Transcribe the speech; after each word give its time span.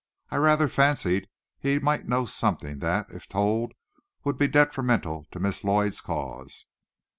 I 0.31 0.37
rather 0.37 0.67
fancied 0.67 1.29
he 1.59 1.77
might 1.77 2.07
know 2.07 2.25
something 2.25 2.79
that, 2.79 3.05
if 3.11 3.27
told, 3.29 3.73
would 4.23 4.35
be 4.39 4.47
detrimental 4.47 5.27
to 5.29 5.39
Miss 5.39 5.63
Lloyd's 5.63 6.01
cause." 6.01 6.65